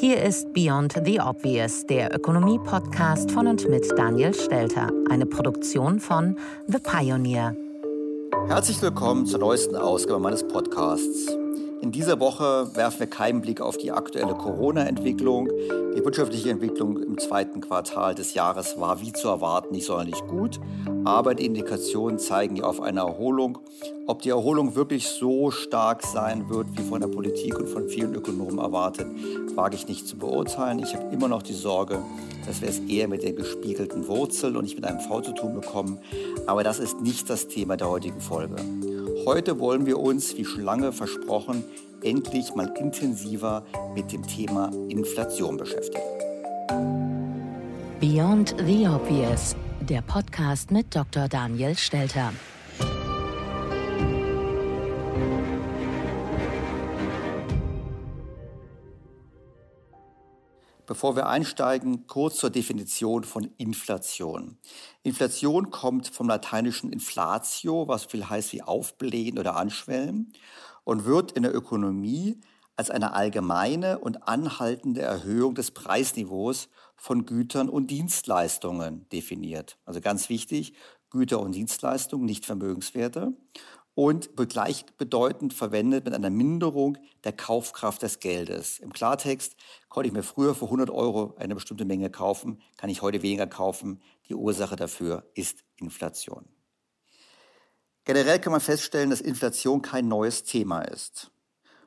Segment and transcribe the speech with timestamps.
[0.00, 6.38] Hier ist Beyond the Obvious, der Ökonomie-Podcast von und mit Daniel Stelter, eine Produktion von
[6.68, 7.54] The Pioneer.
[8.48, 11.26] Herzlich willkommen zur neuesten Ausgabe meines Podcasts.
[11.82, 15.48] In dieser Woche werfen wir keinen Blick auf die aktuelle Corona-Entwicklung.
[15.96, 20.60] Die wirtschaftliche Entwicklung im zweiten Quartal des Jahres war wie zu erwarten nicht sonderlich gut,
[21.04, 23.58] aber die Indikationen zeigen ja auf eine Erholung.
[24.06, 28.14] Ob die Erholung wirklich so stark sein wird, wie von der Politik und von vielen
[28.14, 29.06] Ökonomen erwartet,
[29.54, 30.80] wage ich nicht zu beurteilen.
[30.80, 32.02] Ich habe immer noch die Sorge,
[32.46, 35.54] dass wir es eher mit den gespiegelten Wurzeln und nicht mit einem V zu tun
[35.54, 35.98] bekommen.
[36.46, 38.56] Aber das ist nicht das Thema der heutigen Folge.
[39.26, 41.62] Heute wollen wir uns, wie schon lange versprochen,
[42.02, 43.64] endlich mal intensiver
[43.94, 46.02] mit dem Thema Inflation beschäftigen.
[48.00, 51.28] Beyond the Obvious, der Podcast mit Dr.
[51.28, 52.32] Daniel Stelter.
[60.90, 64.58] Bevor wir einsteigen, kurz zur Definition von Inflation.
[65.04, 70.32] Inflation kommt vom lateinischen inflatio, was viel heißt wie aufblähen oder anschwellen,
[70.82, 72.40] und wird in der Ökonomie
[72.74, 79.78] als eine allgemeine und anhaltende Erhöhung des Preisniveaus von Gütern und Dienstleistungen definiert.
[79.84, 80.74] Also ganz wichtig,
[81.10, 83.32] Güter und Dienstleistungen, nicht Vermögenswerte
[83.94, 88.78] und gleichbedeutend verwendet mit einer Minderung der Kaufkraft des Geldes.
[88.78, 89.56] Im Klartext
[89.88, 93.46] konnte ich mir früher für 100 Euro eine bestimmte Menge kaufen, kann ich heute weniger
[93.46, 94.00] kaufen.
[94.28, 96.48] Die Ursache dafür ist Inflation.
[98.04, 101.30] Generell kann man feststellen, dass Inflation kein neues Thema ist.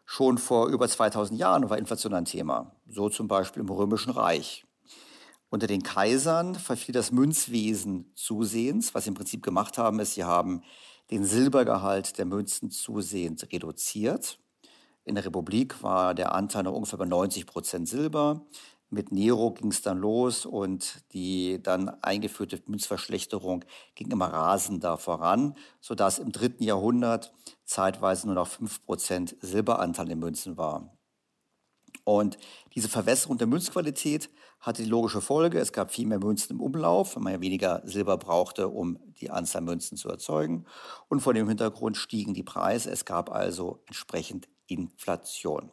[0.06, 4.66] Schon vor über 2000 Jahren war Inflation ein Thema, so zum Beispiel im Römischen Reich.
[5.50, 8.94] Unter den Kaisern verfiel das Münzwesen zusehends.
[8.94, 10.64] Was sie im Prinzip gemacht haben, ist, sie haben
[11.14, 14.40] den Silbergehalt der Münzen zusehends reduziert.
[15.04, 18.48] In der Republik war der Anteil noch ungefähr bei 90 Prozent Silber.
[18.90, 23.64] Mit Nero ging es dann los und die dann eingeführte Münzverschlechterung
[23.94, 27.32] ging immer rasender voran, sodass im dritten Jahrhundert
[27.64, 30.98] zeitweise nur noch 5 Prozent Silberanteil in Münzen war.
[32.04, 32.38] Und
[32.76, 34.30] diese Verwässerung der Münzqualität
[34.60, 37.82] hatte die logische Folge, es gab viel mehr Münzen im Umlauf, weil man ja weniger
[37.86, 40.66] Silber brauchte, um die Anzahl Münzen zu erzeugen.
[41.10, 42.90] Und vor dem Hintergrund stiegen die Preise.
[42.90, 45.72] Es gab also entsprechend Inflation.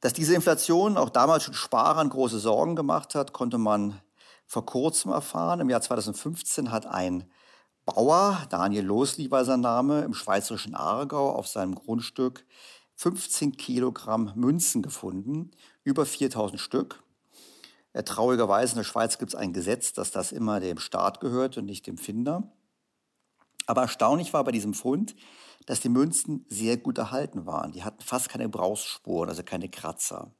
[0.00, 4.00] Dass diese Inflation auch damals schon Sparern große Sorgen gemacht hat, konnte man
[4.46, 5.60] vor kurzem erfahren.
[5.60, 7.30] Im Jahr 2015 hat ein
[7.84, 12.44] Bauer, Daniel Losli war sein Name, im schweizerischen Aargau auf seinem Grundstück
[13.02, 15.50] 15 Kilogramm Münzen gefunden,
[15.82, 17.02] über 4000 Stück.
[17.94, 21.58] Äh, traurigerweise in der Schweiz gibt es ein Gesetz, dass das immer dem Staat gehört
[21.58, 22.52] und nicht dem Finder.
[23.66, 25.16] Aber erstaunlich war bei diesem Fund,
[25.66, 27.72] dass die Münzen sehr gut erhalten waren.
[27.72, 30.30] Die hatten fast keine Gebrauchsspuren, also keine Kratzer.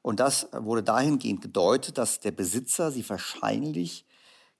[0.00, 4.06] Und das wurde dahingehend gedeutet, dass der Besitzer sie wahrscheinlich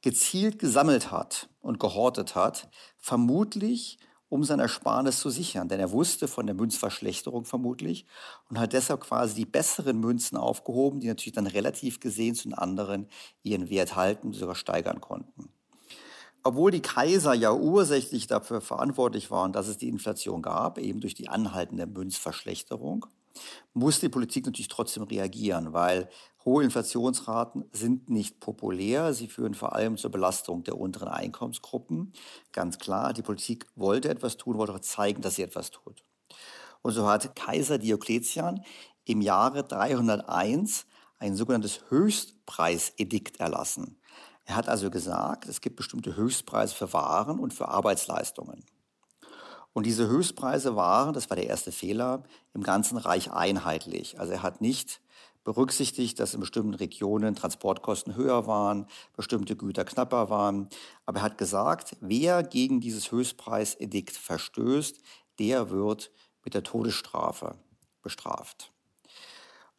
[0.02, 2.69] gezielt gesammelt hat und gehortet hat,
[2.99, 3.99] vermutlich
[4.32, 5.69] um sein Ersparnis zu sichern.
[5.69, 8.06] Denn er wusste von der Münzverschlechterung vermutlich
[8.49, 12.55] und hat deshalb quasi die besseren Münzen aufgehoben, die natürlich dann relativ gesehen zu den
[12.55, 13.08] anderen
[13.43, 15.50] ihren Wert halten, sogar steigern konnten.
[16.43, 21.14] Obwohl die Kaiser ja ursächlich dafür verantwortlich waren, dass es die Inflation gab, eben durch
[21.14, 23.05] die anhaltende Münzverschlechterung,
[23.75, 26.08] muss die Politik natürlich trotzdem reagieren, weil
[26.44, 29.15] hohe Inflationsraten sind nicht populär.
[29.15, 32.12] Sie führen vor allem zur Belastung der unteren Einkommensgruppen.
[32.53, 36.03] Ganz klar, die Politik wollte etwas tun, wollte auch zeigen, dass sie etwas tut.
[36.83, 38.65] Und so hat Kaiser Diokletian
[39.05, 40.87] im Jahre 301
[41.19, 44.00] ein sogenanntes Höchstpreisedikt erlassen.
[44.44, 48.65] Er hat also gesagt, es gibt bestimmte Höchstpreise für Waren und für Arbeitsleistungen.
[49.73, 54.19] Und diese Höchstpreise waren, das war der erste Fehler, im ganzen Reich einheitlich.
[54.21, 55.00] Also er hat nicht
[55.44, 58.87] berücksichtigt, dass in bestimmten Regionen Transportkosten höher waren,
[59.17, 60.69] bestimmte Güter knapper waren.
[61.06, 65.00] Aber er hat gesagt, wer gegen dieses Höchstpreisedikt verstößt,
[65.39, 66.11] der wird
[66.44, 67.56] mit der Todesstrafe
[68.03, 68.73] bestraft.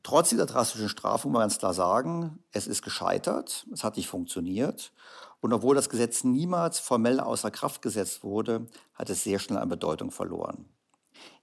[0.04, 4.07] Trotz dieser drastischen Strafe muss man ganz klar sagen, es ist gescheitert, es hat nicht
[4.07, 4.92] funktioniert.
[5.39, 9.69] Und obwohl das Gesetz niemals formell außer Kraft gesetzt wurde, hat es sehr schnell an
[9.69, 10.65] Bedeutung verloren.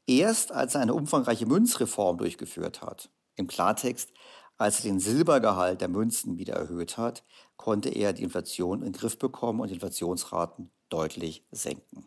[0.06, 4.12] Erst als er eine umfangreiche Münzreform durchgeführt hat, im Klartext,
[4.56, 7.24] als er den Silbergehalt der Münzen wieder erhöht hat,
[7.56, 12.06] konnte er die Inflation in den Griff bekommen und die Inflationsraten deutlich senken.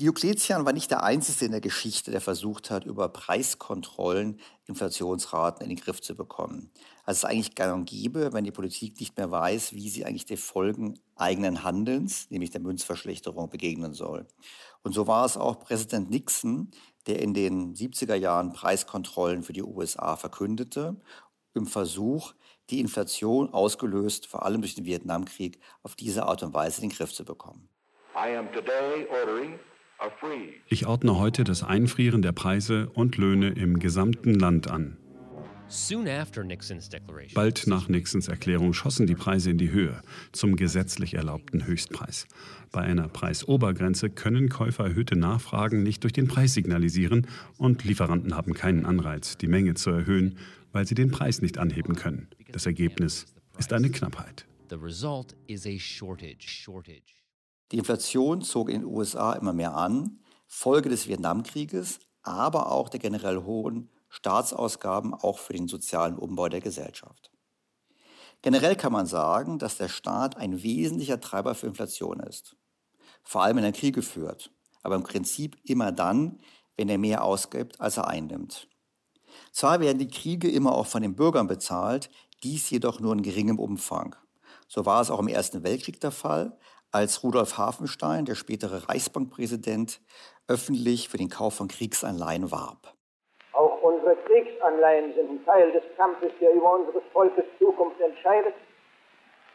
[0.00, 5.68] Diokletian war nicht der Einzige in der Geschichte, der versucht hat, über Preiskontrollen Inflationsraten in
[5.68, 6.72] den Griff zu bekommen.
[7.04, 10.04] Also es ist eigentlich gang und gäbe, wenn die Politik nicht mehr weiß, wie sie
[10.04, 14.26] eigentlich den Folgen eigenen Handelns, nämlich der Münzverschlechterung, begegnen soll.
[14.82, 16.72] Und so war es auch Präsident Nixon,
[17.06, 20.96] der in den 70er Jahren Preiskontrollen für die USA verkündete,
[21.54, 22.34] im Versuch,
[22.70, 26.96] die Inflation ausgelöst, vor allem durch den Vietnamkrieg, auf diese Art und Weise in den
[26.96, 27.68] Griff zu bekommen.
[28.16, 29.58] I am today ordering
[30.68, 34.98] ich ordne heute das Einfrieren der Preise und Löhne im gesamten Land an.
[37.34, 40.02] Bald nach Nixons Erklärung schossen die Preise in die Höhe
[40.32, 42.26] zum gesetzlich erlaubten Höchstpreis.
[42.70, 47.26] Bei einer Preisobergrenze können Käufer erhöhte Nachfragen nicht durch den Preis signalisieren
[47.56, 50.38] und Lieferanten haben keinen Anreiz, die Menge zu erhöhen,
[50.72, 52.28] weil sie den Preis nicht anheben können.
[52.52, 53.26] Das Ergebnis
[53.58, 54.46] ist eine Knappheit.
[54.68, 56.46] The result is a shortage.
[56.46, 57.14] shortage.
[57.72, 63.00] Die Inflation zog in den USA immer mehr an, Folge des Vietnamkrieges, aber auch der
[63.00, 67.32] generell hohen Staatsausgaben auch für den sozialen Umbau der Gesellschaft.
[68.42, 72.56] Generell kann man sagen, dass der Staat ein wesentlicher Treiber für Inflation ist.
[73.24, 74.52] Vor allem, wenn er Kriege führt,
[74.84, 76.38] aber im Prinzip immer dann,
[76.76, 78.68] wenn er mehr ausgibt, als er einnimmt.
[79.50, 82.08] Zwar werden die Kriege immer auch von den Bürgern bezahlt,
[82.44, 84.14] dies jedoch nur in geringem Umfang.
[84.68, 86.56] So war es auch im Ersten Weltkrieg der Fall,
[86.92, 90.00] als Rudolf Hafenstein, der spätere Reichsbankpräsident,
[90.46, 92.93] öffentlich für den Kauf von Kriegsanleihen warb.
[94.64, 98.54] Kriegsanleihen sind ein Teil des Kampfes, der über unseres Volkes Zukunft entscheidet.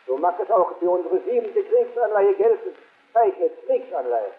[0.08, 2.76] So mag es auch für unsere siebente Kriegsanleihe gelten,
[3.14, 4.32] zeichnet Kriegsanleihe.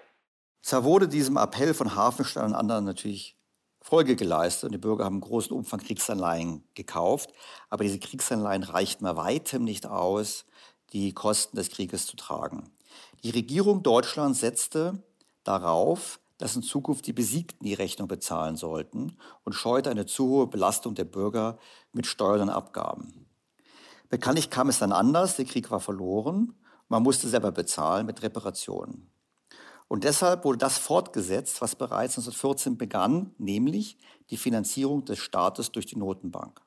[0.62, 3.36] Zwar wurde diesem Appell von Hafenstein und anderen natürlich
[3.82, 7.32] Folge geleistet und die Bürger haben großen Umfang Kriegsanleihen gekauft,
[7.70, 10.44] aber diese Kriegsanleihen reichten bei weitem nicht aus,
[10.92, 12.70] die Kosten des Krieges zu tragen.
[13.24, 15.02] Die Regierung Deutschlands setzte
[15.44, 20.46] darauf, dass in Zukunft die Besiegten die Rechnung bezahlen sollten und scheute eine zu hohe
[20.46, 21.58] Belastung der Bürger
[21.92, 23.26] mit Steuern und Abgaben.
[24.08, 26.54] Bekanntlich kam es dann anders, der Krieg war verloren,
[26.88, 29.10] man musste selber bezahlen mit Reparationen.
[29.86, 33.98] Und deshalb wurde das fortgesetzt, was bereits 1914 begann, nämlich
[34.30, 36.62] die Finanzierung des Staates durch die Notenbank.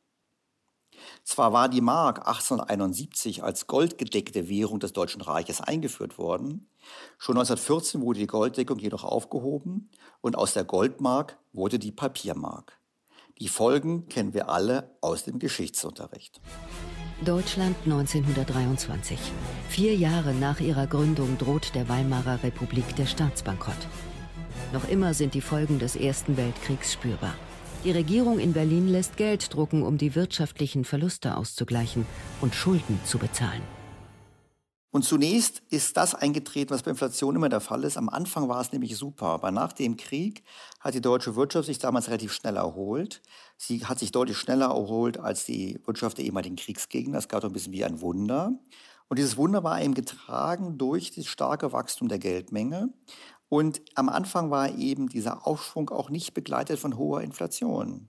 [1.23, 6.67] Zwar war die Mark 1871 als goldgedeckte Währung des Deutschen Reiches eingeführt worden,
[7.17, 9.89] schon 1914 wurde die Golddeckung jedoch aufgehoben
[10.21, 12.79] und aus der Goldmark wurde die Papiermark.
[13.39, 16.39] Die Folgen kennen wir alle aus dem Geschichtsunterricht.
[17.25, 19.17] Deutschland 1923.
[19.69, 23.87] Vier Jahre nach ihrer Gründung droht der Weimarer Republik der Staatsbankrott.
[24.71, 27.35] Noch immer sind die Folgen des Ersten Weltkriegs spürbar.
[27.83, 32.05] Die Regierung in Berlin lässt Geld drucken, um die wirtschaftlichen Verluste auszugleichen
[32.39, 33.61] und Schulden zu bezahlen.
[34.91, 37.97] Und zunächst ist das eingetreten, was bei Inflation immer der Fall ist.
[37.97, 40.43] Am Anfang war es nämlich super, aber nach dem Krieg
[40.79, 43.21] hat die deutsche Wirtschaft sich damals relativ schnell erholt.
[43.57, 47.17] Sie hat sich deutlich schneller erholt als die Wirtschaft der ehemaligen Kriegsgegner.
[47.17, 48.53] Es gab doch ein bisschen wie ein Wunder.
[49.09, 52.93] Und dieses Wunder war eben getragen durch das starke Wachstum der Geldmenge.
[53.49, 58.07] Und am Anfang war eben dieser Aufschwung auch nicht begleitet von hoher Inflation.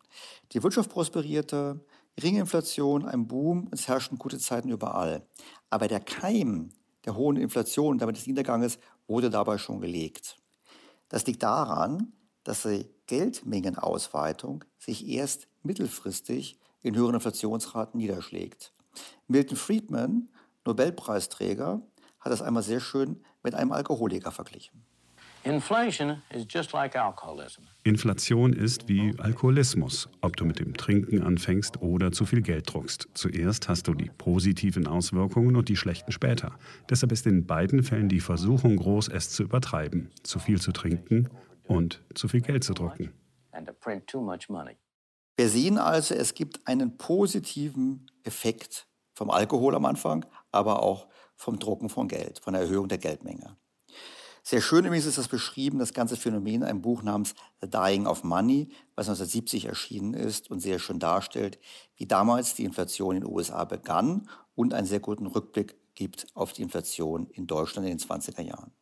[0.53, 1.85] Die Wirtschaft prosperierte,
[2.17, 5.27] geringe Inflation, ein Boom, es herrschten gute Zeiten überall.
[5.71, 6.71] Aber der Keim
[7.05, 10.37] der hohen Inflation und damit des Niederganges wurde dabei schon gelegt.
[11.09, 12.13] Das liegt daran,
[12.45, 18.73] dass die Geldmengenausweitung sich erst mittelfristig in höheren Inflationsraten niederschlägt.
[19.27, 20.29] Milton Friedman,
[20.65, 21.83] Nobelpreisträger,
[22.21, 24.85] hat das einmal sehr schön mit einem Alkoholiker verglichen.
[27.83, 33.09] Inflation ist wie Alkoholismus, ob du mit dem Trinken anfängst oder zu viel Geld druckst.
[33.13, 36.59] Zuerst hast du die positiven Auswirkungen und die schlechten später.
[36.89, 41.29] Deshalb ist in beiden Fällen die Versuchung groß, es zu übertreiben, zu viel zu trinken
[41.65, 43.13] und zu viel Geld zu drucken.
[45.37, 51.59] Wir sehen also, es gibt einen positiven Effekt vom Alkohol am Anfang, aber auch vom
[51.59, 53.57] Drucken von Geld, von der Erhöhung der Geldmenge.
[54.47, 58.07] Sehr schön übrigens ist das beschrieben, das ganze Phänomen, in einem Buch namens The Dying
[58.07, 61.59] of Money, was 1970 erschienen ist und sehr schön darstellt,
[61.97, 66.53] wie damals die Inflation in den USA begann und einen sehr guten Rückblick gibt auf
[66.53, 68.73] die Inflation in Deutschland in den 20er Jahren.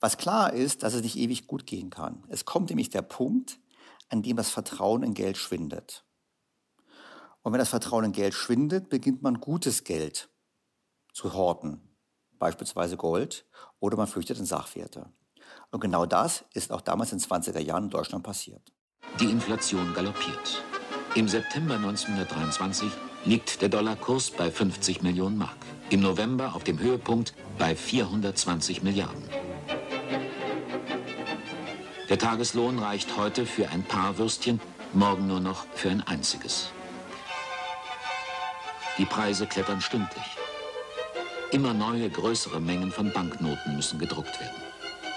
[0.00, 2.24] Was klar ist, dass es nicht ewig gut gehen kann.
[2.28, 3.58] Es kommt nämlich der Punkt,
[4.08, 6.06] an dem das Vertrauen in Geld schwindet.
[7.42, 10.30] Und wenn das Vertrauen in Geld schwindet, beginnt man gutes Geld
[11.12, 11.85] zu horten,
[12.38, 13.46] beispielsweise Gold,
[13.80, 15.06] oder man flüchtet in Sachwerte.
[15.70, 18.72] Und genau das ist auch damals in den 20er Jahren in Deutschland passiert.
[19.20, 20.62] Die Inflation galoppiert.
[21.14, 22.90] Im September 1923
[23.24, 25.56] liegt der Dollarkurs bei 50 Millionen Mark.
[25.90, 29.22] Im November auf dem Höhepunkt bei 420 Milliarden.
[32.08, 34.60] Der Tageslohn reicht heute für ein paar Würstchen,
[34.92, 36.70] morgen nur noch für ein einziges.
[38.98, 40.36] Die Preise klettern stündlich.
[41.52, 44.56] Immer neue, größere Mengen von Banknoten müssen gedruckt werden.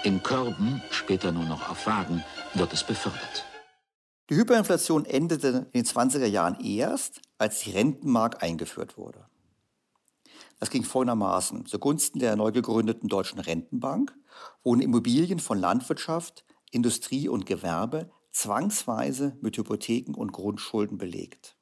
[0.04, 2.22] In Körben, später nur noch auf Wagen,
[2.54, 3.44] wird es befördert.
[4.30, 9.26] Die Hyperinflation endete in den 20er Jahren erst, als die Rentenmark eingeführt wurde.
[10.60, 11.66] Das ging folgendermaßen.
[11.66, 14.16] Zugunsten der neu gegründeten Deutschen Rentenbank
[14.62, 21.56] wurden Immobilien von Landwirtschaft, Industrie und Gewerbe zwangsweise mit Hypotheken und Grundschulden belegt.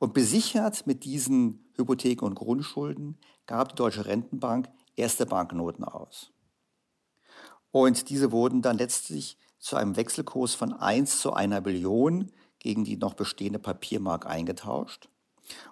[0.00, 6.32] Und besichert mit diesen Hypotheken und Grundschulden gab die Deutsche Rentenbank erste Banknoten aus.
[7.70, 12.96] Und diese wurden dann letztlich zu einem Wechselkurs von 1 zu einer Billion gegen die
[12.96, 15.08] noch bestehende Papiermark eingetauscht.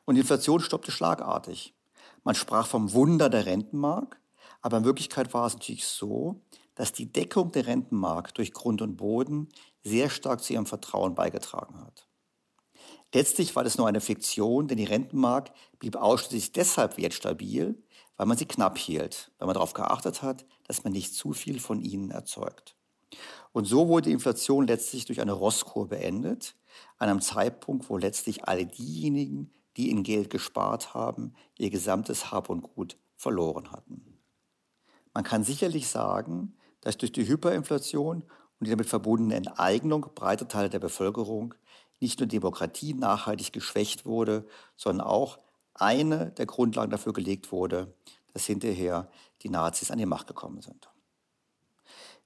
[0.04, 1.74] Und die Inflation stoppte schlagartig.
[2.24, 4.20] Man sprach vom Wunder der Rentenmark,
[4.62, 6.42] aber in Wirklichkeit war es natürlich so,
[6.74, 9.48] dass die Deckung der Rentenmark durch Grund und Boden
[9.82, 12.09] sehr stark zu ihrem Vertrauen beigetragen hat.
[13.12, 17.82] Letztlich war das nur eine Fiktion, denn die Rentenmark blieb ausschließlich deshalb wertstabil,
[18.16, 21.58] weil man sie knapp hielt, weil man darauf geachtet hat, dass man nicht zu viel
[21.58, 22.76] von ihnen erzeugt.
[23.52, 26.54] Und so wurde die Inflation letztlich durch eine Rosskur beendet,
[26.98, 32.50] an einem Zeitpunkt, wo letztlich alle diejenigen, die in Geld gespart haben, ihr gesamtes Hab
[32.50, 34.18] und Gut verloren hatten.
[35.12, 40.70] Man kann sicherlich sagen, dass durch die Hyperinflation und die damit verbundene Enteignung breiter Teile
[40.70, 41.54] der Bevölkerung
[42.00, 45.38] nicht nur Demokratie nachhaltig geschwächt wurde, sondern auch
[45.74, 47.94] eine der Grundlagen dafür gelegt wurde,
[48.32, 49.10] dass hinterher
[49.42, 50.88] die Nazis an die Macht gekommen sind.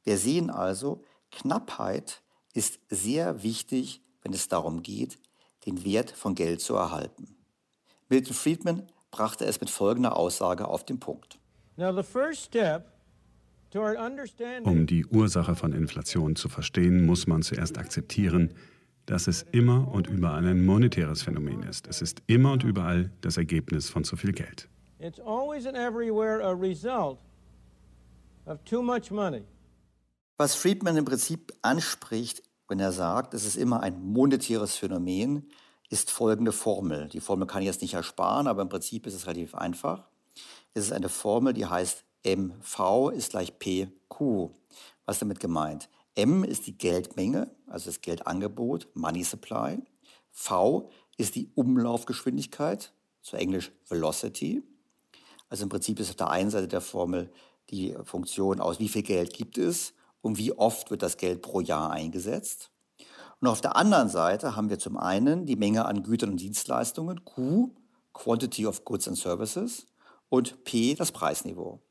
[0.05, 5.19] Wir sehen also, Knappheit ist sehr wichtig, wenn es darum geht,
[5.67, 7.37] den Wert von Geld zu erhalten.
[8.09, 11.39] Milton Friedman brachte es mit folgender Aussage auf den Punkt.
[14.67, 18.55] Um die Ursache von Inflation zu verstehen, muss man zuerst akzeptieren,
[19.07, 21.87] dass es immer und überall ein monetäres Phänomen ist.
[21.87, 24.69] Es ist immer und überall das Ergebnis von zu viel Geld.
[24.99, 27.19] It's always and everywhere a result
[28.47, 29.43] of too much money.
[30.37, 35.49] Was Friedman im Prinzip anspricht, wenn er sagt, es ist immer ein monetäres Phänomen,
[35.91, 37.09] ist folgende Formel.
[37.09, 40.09] Die Formel kann ich jetzt nicht ersparen, aber im Prinzip ist es relativ einfach.
[40.73, 44.51] Es ist eine Formel, die heißt MV ist gleich PQ.
[45.05, 45.89] Was ist damit gemeint?
[46.15, 49.83] M ist die Geldmenge, also das Geldangebot, Money Supply.
[50.31, 52.93] V ist die Umlaufgeschwindigkeit,
[53.23, 54.63] zu Englisch Velocity.
[55.49, 57.33] Also im Prinzip ist auf der einen Seite der Formel
[57.71, 61.61] die Funktion aus, wie viel Geld gibt es und wie oft wird das Geld pro
[61.61, 62.71] Jahr eingesetzt.
[63.41, 67.25] Und auf der anderen Seite haben wir zum einen die Menge an Gütern und Dienstleistungen,
[67.25, 67.75] Q,
[68.13, 69.87] Quantity of Goods and Services,
[70.29, 71.84] und P das Preisniveau.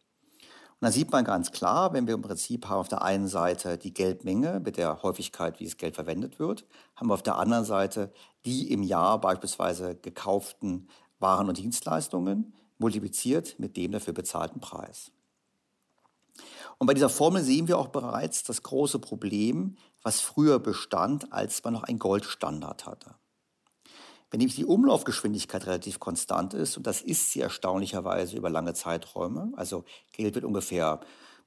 [0.83, 3.77] Und dann sieht man ganz klar, wenn wir im Prinzip haben auf der einen Seite
[3.77, 6.65] die Geldmenge mit der Häufigkeit, wie das Geld verwendet wird,
[6.97, 8.11] haben wir auf der anderen Seite
[8.43, 15.13] die im Jahr beispielsweise gekauften Waren und Dienstleistungen multipliziert mit dem dafür bezahlten Preis.
[16.79, 21.63] Und bei dieser Formel sehen wir auch bereits das große Problem, was früher bestand, als
[21.63, 23.15] man noch einen Goldstandard hatte.
[24.33, 29.51] Wenn nämlich die Umlaufgeschwindigkeit relativ konstant ist, und das ist sie erstaunlicherweise über lange Zeiträume,
[29.55, 31.01] also Geld wird ungefähr,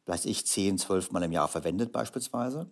[0.05, 2.71] weiß ich, 10, 12 Mal im Jahr verwendet beispielsweise,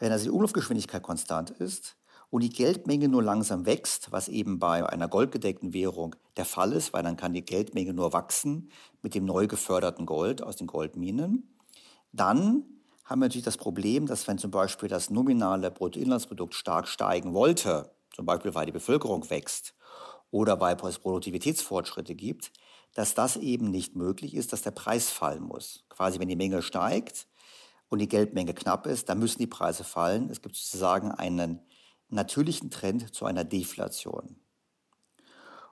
[0.00, 1.96] wenn also die Umlaufgeschwindigkeit konstant ist
[2.28, 6.92] und die Geldmenge nur langsam wächst, was eben bei einer goldgedeckten Währung der Fall ist,
[6.92, 11.56] weil dann kann die Geldmenge nur wachsen mit dem neu geförderten Gold aus den Goldminen,
[12.10, 12.64] dann
[13.04, 17.92] haben wir natürlich das Problem, dass wenn zum Beispiel das nominale Bruttoinlandsprodukt stark steigen wollte,
[18.14, 19.74] zum Beispiel weil die Bevölkerung wächst
[20.30, 22.52] oder weil es Produktivitätsfortschritte gibt,
[22.94, 25.84] dass das eben nicht möglich ist, dass der Preis fallen muss.
[25.88, 27.26] Quasi wenn die Menge steigt
[27.88, 30.30] und die Geldmenge knapp ist, dann müssen die Preise fallen.
[30.30, 31.60] Es gibt sozusagen einen
[32.08, 34.36] natürlichen Trend zu einer Deflation.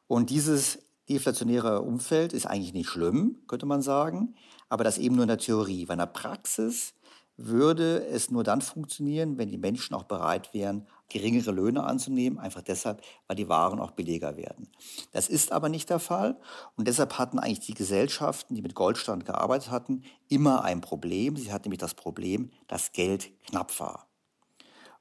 [0.07, 4.35] Und dieses deflationäre Umfeld ist eigentlich nicht schlimm, könnte man sagen,
[4.69, 5.89] aber das eben nur in der Theorie.
[5.89, 6.95] Weil in der Praxis
[7.37, 12.63] würde es nur dann funktionieren, wenn die Menschen auch bereit wären, geringere Löhne anzunehmen, einfach
[12.63, 14.69] deshalb, weil die Waren auch billiger werden.
[15.13, 16.39] Das ist aber nicht der Fall
[16.77, 21.37] und deshalb hatten eigentlich die Gesellschaften, die mit Goldstand gearbeitet hatten, immer ein Problem.
[21.37, 24.09] Sie hatten nämlich das Problem, dass Geld knapp war.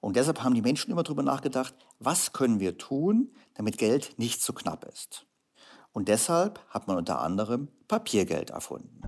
[0.02, 4.42] Und deshalb haben die Menschen immer darüber nachgedacht, was können wir tun, damit Geld nicht
[4.42, 5.26] zu knapp ist.
[5.94, 9.02] Und deshalb hat man unter anderem Papiergeld erfunden.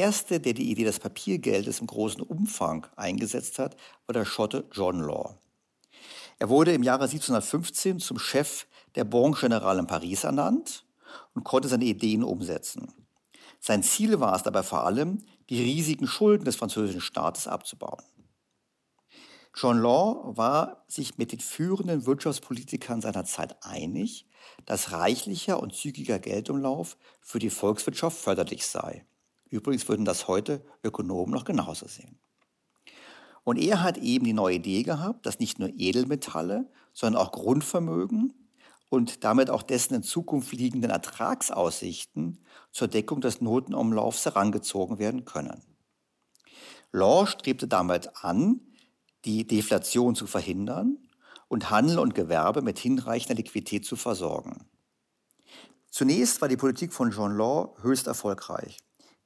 [0.00, 3.76] Erste, der die Idee des Papiergeldes im großen Umfang eingesetzt hat,
[4.06, 5.38] war der Schotte John Law.
[6.38, 10.86] Er wurde im Jahre 1715 zum Chef der Banque Générale in Paris ernannt
[11.34, 12.92] und konnte seine Ideen umsetzen.
[13.60, 18.02] Sein Ziel war es dabei vor allem, die riesigen Schulden des französischen Staates abzubauen.
[19.54, 24.26] John Law war sich mit den führenden Wirtschaftspolitikern seiner Zeit einig,
[24.64, 29.04] dass reichlicher und zügiger Geldumlauf für die Volkswirtschaft förderlich sei.
[29.50, 32.18] Übrigens würden das heute Ökonomen noch genauso sehen.
[33.44, 38.32] Und er hat eben die neue Idee gehabt, dass nicht nur Edelmetalle, sondern auch Grundvermögen
[38.90, 45.62] und damit auch dessen in Zukunft liegenden Ertragsaussichten zur Deckung des Notenumlaufs herangezogen werden können.
[46.92, 48.60] Law strebte damit an,
[49.24, 50.98] die Deflation zu verhindern
[51.48, 54.66] und Handel und Gewerbe mit hinreichender Liquidität zu versorgen.
[55.90, 58.78] Zunächst war die Politik von John Law höchst erfolgreich.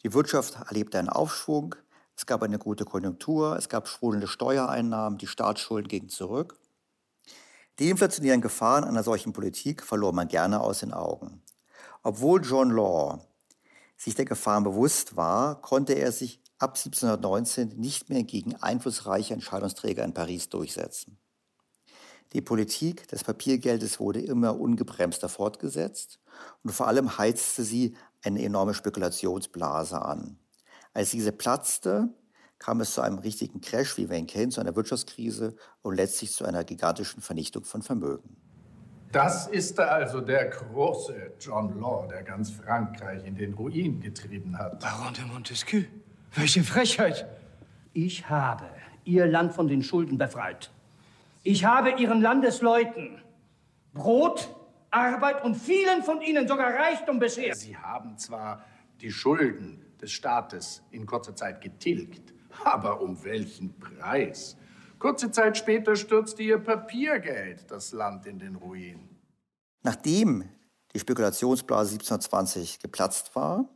[0.04, 1.74] Die Wirtschaft erlebte einen Aufschwung,
[2.14, 6.58] es gab eine gute Konjunktur, es gab sprudelnde Steuereinnahmen, die Staatsschulden gingen zurück.
[7.78, 11.42] Die inflationären Gefahren einer solchen Politik verlor man gerne aus den Augen.
[12.02, 13.26] Obwohl John Law
[13.96, 20.04] sich der Gefahren bewusst war, konnte er sich ab 1719 nicht mehr gegen einflussreiche Entscheidungsträger
[20.04, 21.18] in Paris durchsetzen.
[22.34, 26.18] Die Politik des Papiergeldes wurde immer ungebremster fortgesetzt
[26.62, 30.38] und vor allem heizte sie eine enorme Spekulationsblase an.
[30.92, 32.08] Als diese platzte,
[32.58, 36.32] kam es zu einem richtigen Crash, wie wir ihn kennen, zu einer Wirtschaftskrise und letztlich
[36.32, 38.36] zu einer gigantischen Vernichtung von Vermögen.
[39.12, 44.80] Das ist also der große John Law, der ganz Frankreich in den Ruin getrieben hat.
[44.80, 45.84] Baron de Montesquieu,
[46.34, 47.26] welche Frechheit!
[47.92, 48.64] Ich habe
[49.04, 50.70] Ihr Land von den Schulden befreit.
[51.44, 53.22] Ich habe Ihren Landesleuten
[53.92, 54.52] Brot,
[54.94, 57.56] Arbeit und vielen von ihnen sogar Reichtum beschert.
[57.56, 58.64] Sie haben zwar
[59.00, 62.32] die Schulden des Staates in kurzer Zeit getilgt,
[62.64, 64.56] aber um welchen Preis?
[64.98, 69.08] Kurze Zeit später stürzte ihr Papiergeld das Land in den Ruin.
[69.82, 70.48] Nachdem
[70.94, 73.68] die Spekulationsblase 1720 geplatzt war,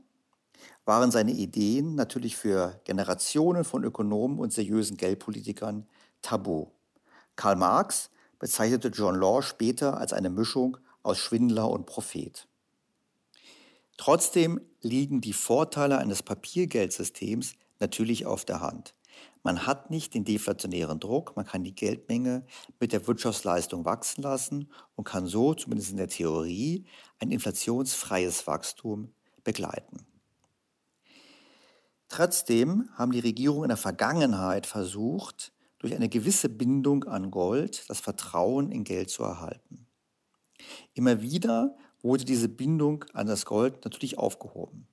[0.85, 5.87] waren seine Ideen natürlich für Generationen von Ökonomen und seriösen Geldpolitikern
[6.23, 6.69] tabu.
[7.37, 12.49] Karl Marx bezeichnete John Law später als eine Mischung aus Schwindler und Prophet.
[13.97, 18.95] Trotzdem liegen die Vorteile eines Papiergeldsystems natürlich auf der Hand.
[19.43, 22.45] Man hat nicht den deflationären Druck, man kann die Geldmenge
[22.79, 26.85] mit der Wirtschaftsleistung wachsen lassen und kann so, zumindest in der Theorie,
[27.19, 30.07] ein inflationsfreies Wachstum begleiten.
[32.09, 38.01] Trotzdem haben die Regierungen in der Vergangenheit versucht, durch eine gewisse Bindung an Gold das
[38.01, 39.88] Vertrauen in Geld zu erhalten.
[40.95, 44.87] Immer wieder wurde diese Bindung an das Gold natürlich aufgehoben.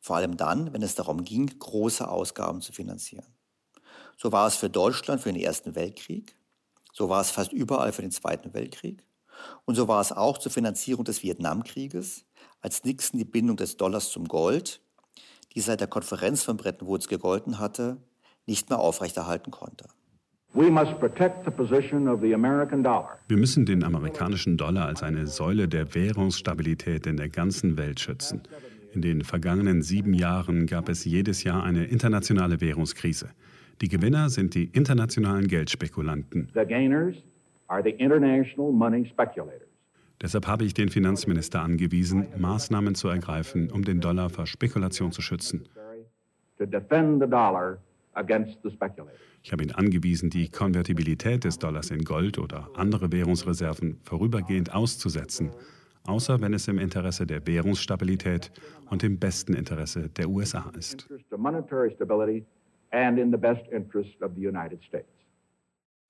[0.00, 3.26] Vor allem dann, wenn es darum ging, große Ausgaben zu finanzieren.
[4.16, 6.36] So war es für Deutschland für den Ersten Weltkrieg,
[6.92, 9.04] so war es fast überall für den Zweiten Weltkrieg
[9.64, 12.24] und so war es auch zur Finanzierung des Vietnamkrieges,
[12.60, 14.80] als Nixon die Bindung des Dollars zum Gold,
[15.54, 17.98] die seit der Konferenz von Bretton Woods gegolten hatte,
[18.46, 19.88] nicht mehr aufrechterhalten konnte.
[23.28, 28.40] Wir müssen den amerikanischen Dollar als eine Säule der Währungsstabilität in der ganzen Welt schützen.
[28.94, 33.28] In den vergangenen sieben Jahren gab es jedes Jahr eine internationale Währungskrise.
[33.82, 36.48] Die Gewinner sind die internationalen Geldspekulanten.
[40.22, 45.20] Deshalb habe ich den Finanzminister angewiesen, Maßnahmen zu ergreifen, um den Dollar vor Spekulation zu
[45.20, 45.68] schützen.
[49.42, 55.50] Ich habe ihn angewiesen, die Konvertibilität des Dollars in Gold oder andere Währungsreserven vorübergehend auszusetzen,
[56.04, 58.50] außer wenn es im Interesse der Währungsstabilität
[58.90, 61.06] und im besten Interesse der USA ist.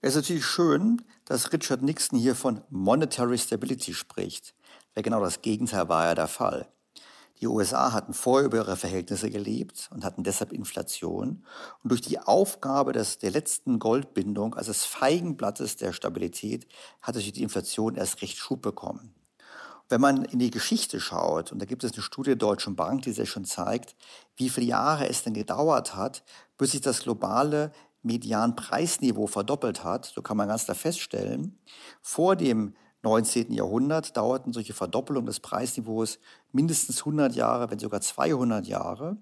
[0.01, 4.55] Es ist natürlich schön, dass Richard Nixon hier von Monetary Stability spricht,
[4.95, 6.69] weil genau das Gegenteil war ja der Fall.
[7.41, 11.45] Die USA hatten vorher über ihre Verhältnisse gelebt und hatten deshalb Inflation.
[11.83, 16.67] Und durch die Aufgabe des, der letzten Goldbindung, also des Feigenblattes der Stabilität,
[17.03, 19.15] hatte sich die Inflation erst recht Schub bekommen.
[19.89, 23.03] Wenn man in die Geschichte schaut, und da gibt es eine Studie der Deutschen Bank,
[23.03, 23.95] die sehr schon zeigt,
[24.37, 26.25] wie viele Jahre es denn gedauert hat,
[26.59, 27.71] bis sich das globale
[28.03, 31.59] Medianpreisniveau verdoppelt hat, so kann man ganz klar feststellen,
[32.01, 33.53] vor dem 19.
[33.53, 36.19] Jahrhundert dauerten solche Verdoppelungen des Preisniveaus
[36.53, 39.17] mindestens 100 Jahre, wenn sogar 200 Jahre.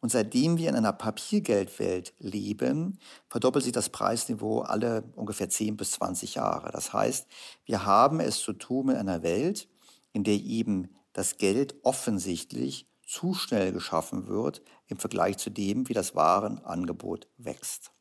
[0.00, 5.92] Und seitdem wir in einer Papiergeldwelt leben, verdoppelt sich das Preisniveau alle ungefähr 10 bis
[5.92, 6.70] 20 Jahre.
[6.70, 7.26] Das heißt,
[7.64, 9.68] wir haben es zu tun mit einer Welt,
[10.12, 15.94] in der eben das Geld offensichtlich zu schnell geschaffen wird im Vergleich zu dem, wie
[15.94, 17.93] das Warenangebot wächst.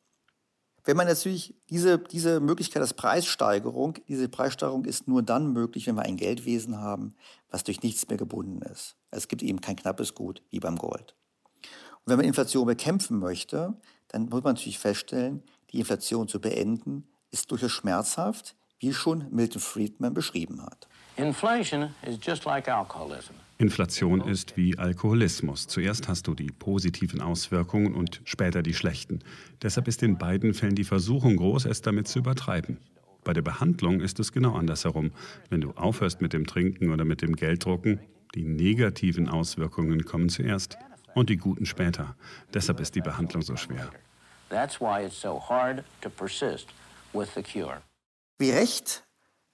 [0.86, 5.96] Wenn man natürlich diese, diese Möglichkeit der Preissteigerung, diese Preissteigerung ist nur dann möglich, wenn
[5.96, 7.16] wir ein Geldwesen haben,
[7.50, 8.98] was durch nichts mehr gebunden ist.
[9.10, 11.16] Es gibt eben kein knappes Gut wie beim Gold.
[11.62, 13.78] Und wenn man Inflation bekämpfen möchte,
[14.10, 19.62] dann muss man natürlich feststellen, die Inflation zu beenden, ist durchaus schmerzhaft, wie schon Milton
[19.62, 20.90] Friedman beschrieben hat.
[23.60, 25.68] Inflation ist wie Alkoholismus.
[25.68, 29.20] Zuerst hast du die positiven Auswirkungen und später die schlechten.
[29.62, 32.78] Deshalb ist in beiden Fällen die Versuchung groß, es damit zu übertreiben.
[33.24, 35.12] Bei der Behandlung ist es genau andersherum.
[35.50, 38.00] Wenn du aufhörst mit dem Trinken oder mit dem Gelddrucken,
[38.36, 40.78] die negativen Auswirkungen kommen zuerst
[41.14, 42.16] und die guten später.
[42.54, 43.92] Deshalb ist die Behandlung so schwer.
[48.40, 49.04] Wie recht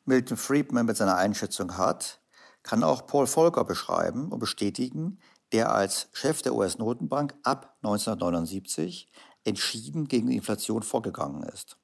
[0.06, 2.22] Milton Friedman mit seiner Einschätzung hat,
[2.64, 5.20] kann auch Paul Volcker beschreiben und bestätigen,
[5.52, 9.12] der als Chef der US-Notenbank ab 1979
[9.44, 11.78] entschieden gegen die Inflation vorgegangen ist.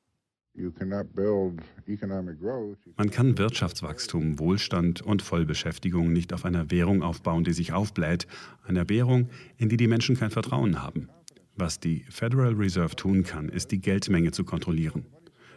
[2.95, 8.25] Man kann Wirtschaftswachstum, Wohlstand und Vollbeschäftigung nicht auf einer Währung aufbauen, die sich aufbläht,
[8.63, 11.09] einer Währung, in die die Menschen kein Vertrauen haben.
[11.57, 15.05] Was die Federal Reserve tun kann, ist die Geldmenge zu kontrollieren.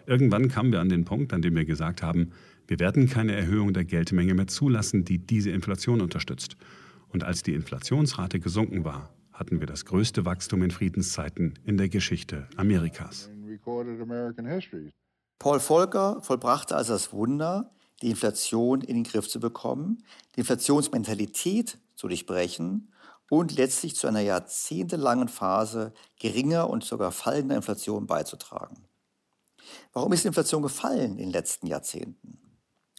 [0.08, 2.32] Irgendwann kamen wir an den Punkt, an dem wir gesagt haben,
[2.66, 6.56] wir werden keine Erhöhung der Geldmenge mehr zulassen, die diese Inflation unterstützt.
[7.08, 11.90] Und als die Inflationsrate gesunken war, hatten wir das größte Wachstum in Friedenszeiten in der
[11.90, 13.28] Geschichte Amerikas.
[15.38, 20.02] Paul Volcker vollbrachte also das Wunder, die Inflation in den Griff zu bekommen,
[20.36, 22.94] die Inflationsmentalität zu durchbrechen
[23.28, 28.87] und letztlich zu einer jahrzehntelangen Phase geringer und sogar fallender Inflation beizutragen.
[29.92, 32.38] Warum ist die Inflation gefallen in den letzten Jahrzehnten?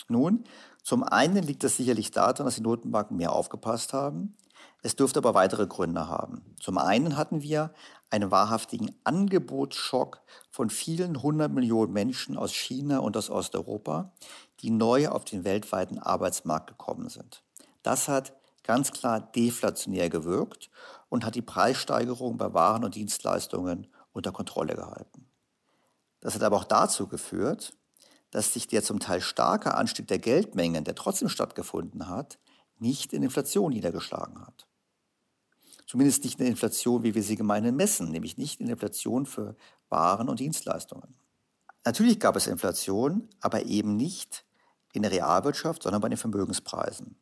[0.09, 0.43] Nun,
[0.83, 4.33] zum einen liegt es sicherlich daran, dass die Notenbanken mehr aufgepasst haben.
[4.81, 6.55] Es dürfte aber weitere Gründe haben.
[6.59, 7.73] Zum einen hatten wir
[8.09, 14.13] einen wahrhaftigen Angebotsschock von vielen hundert Millionen Menschen aus China und aus Osteuropa,
[14.61, 17.43] die neu auf den weltweiten Arbeitsmarkt gekommen sind.
[17.83, 20.69] Das hat ganz klar deflationär gewirkt
[21.09, 25.28] und hat die Preissteigerung bei Waren und Dienstleistungen unter Kontrolle gehalten.
[26.21, 27.73] Das hat aber auch dazu geführt,
[28.31, 32.39] dass sich der zum Teil starke Anstieg der Geldmengen, der trotzdem stattgefunden hat,
[32.77, 34.67] nicht in Inflation niedergeschlagen hat.
[35.87, 39.55] Zumindest nicht in Inflation, wie wir sie gemeinhin messen, nämlich nicht in Inflation für
[39.89, 41.15] Waren und Dienstleistungen.
[41.83, 44.45] Natürlich gab es Inflation, aber eben nicht
[44.93, 47.15] in der Realwirtschaft, sondern bei den Vermögenspreisen.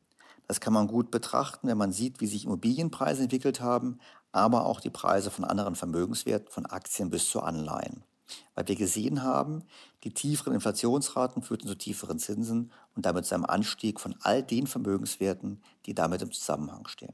[0.47, 3.99] Das kann man gut betrachten, wenn man sieht, wie sich Immobilienpreise entwickelt haben,
[4.31, 8.03] aber auch die Preise von anderen Vermögenswerten, von Aktien bis zu Anleihen.
[8.55, 9.63] Weil wir gesehen haben,
[10.03, 14.67] die tieferen Inflationsraten führten zu tieferen Zinsen und damit zu einem Anstieg von all den
[14.67, 17.13] Vermögenswerten, die damit im Zusammenhang stehen.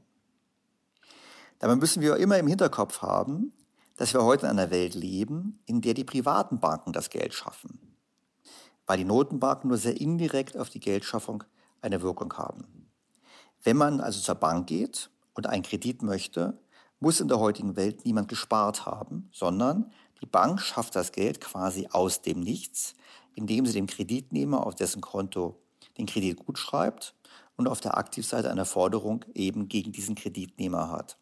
[1.58, 3.52] Dabei müssen wir immer im Hinterkopf haben,
[3.96, 7.96] dass wir heute in einer Welt leben, in der die privaten Banken das Geld schaffen,
[8.86, 11.44] weil die Notenbanken nur sehr indirekt auf die Geldschaffung
[11.80, 12.90] eine Wirkung haben.
[13.62, 16.58] Wenn man also zur Bank geht und einen Kredit möchte,
[17.00, 21.88] muss in der heutigen Welt niemand gespart haben, sondern die Bank schafft das Geld quasi
[21.90, 22.94] aus dem Nichts,
[23.34, 25.60] indem sie dem Kreditnehmer auf dessen Konto
[25.98, 27.14] den Kredit gut schreibt
[27.56, 31.16] und auf der Aktivseite eine Forderung eben gegen diesen Kreditnehmer hat.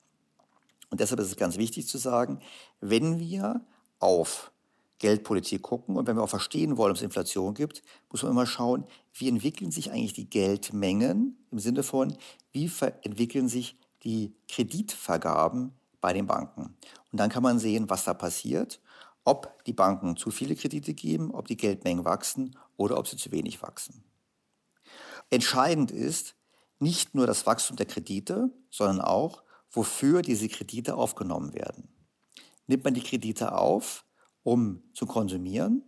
[0.90, 2.40] Und deshalb ist es ganz wichtig zu sagen,
[2.80, 3.62] wenn wir
[3.98, 4.52] auf
[4.98, 8.46] Geldpolitik gucken und wenn wir auch verstehen wollen, ob es Inflation gibt, muss man immer
[8.46, 12.16] schauen, wie entwickeln sich eigentlich die Geldmengen im Sinne von,
[12.52, 12.70] wie
[13.02, 16.76] entwickeln sich die Kreditvergaben bei den Banken.
[17.12, 18.80] Und dann kann man sehen, was da passiert,
[19.24, 23.30] ob die Banken zu viele Kredite geben, ob die Geldmengen wachsen oder ob sie zu
[23.30, 24.02] wenig wachsen.
[25.30, 26.34] Entscheidend ist
[26.78, 31.88] nicht nur das Wachstum der Kredite, sondern auch, wofür diese Kredite aufgenommen werden.
[32.66, 34.04] Nimmt man die Kredite auf,
[34.42, 35.84] um zu konsumieren?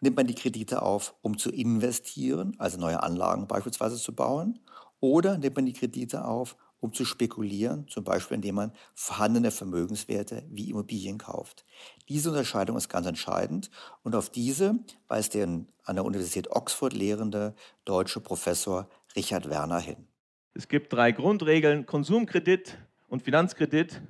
[0.00, 4.58] Nimmt man die Kredite auf, um zu investieren, also neue Anlagen beispielsweise zu bauen?
[5.00, 10.44] Oder nimmt man die Kredite auf, um zu spekulieren, zum Beispiel indem man vorhandene Vermögenswerte
[10.50, 11.64] wie Immobilien kauft?
[12.08, 13.70] Diese Unterscheidung ist ganz entscheidend
[14.02, 14.74] und auf diese
[15.08, 15.44] weist der
[15.84, 20.08] an der Universität Oxford lehrende deutsche Professor Richard Werner hin.
[20.54, 21.86] Es gibt drei Grundregeln.
[21.86, 22.78] Konsumkredit,
[23.12, 24.00] und Finanzkredit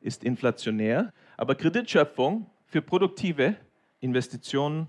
[0.00, 3.54] ist inflationär, aber Kreditschöpfung für produktive
[4.00, 4.88] Investitionen,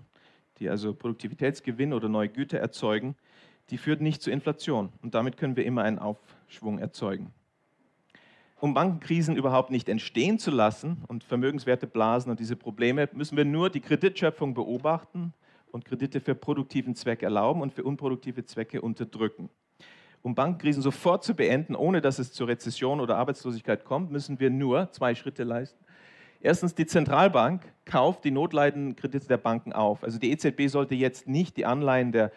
[0.58, 3.18] die also Produktivitätsgewinn oder neue Güter erzeugen,
[3.72, 6.00] die führt nicht zu Inflation und damit können wir immer einen
[6.46, 7.34] Aufschwung erzeugen.
[8.60, 13.46] Um Bankenkrisen überhaupt nicht entstehen zu lassen und Vermögenswerte blasen und diese Probleme, müssen wir
[13.46, 15.34] nur die Kreditschöpfung beobachten
[15.72, 19.50] und Kredite für produktiven Zweck erlauben und für unproduktive Zwecke unterdrücken.
[20.22, 24.50] Um Bankkrisen sofort zu beenden, ohne dass es zur Rezession oder Arbeitslosigkeit kommt, müssen wir
[24.50, 25.84] nur zwei Schritte leisten.
[26.40, 30.04] Erstens, die Zentralbank kauft die notleidenden Kredite der Banken auf.
[30.04, 32.32] Also die EZB sollte jetzt nicht die Anleihen der